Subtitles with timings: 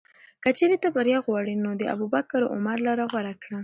[0.43, 3.59] که چېرې ته بریا غواړې، نو د ابوبکر او عمر لاره غوره کړه.